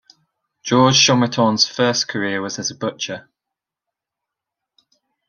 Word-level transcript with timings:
Georges 0.63 0.99
Chometon's 0.99 1.67
first 1.67 2.07
career 2.07 2.41
was 2.41 2.57
as 2.57 2.71
a 2.71 2.75
butcher. 2.75 3.29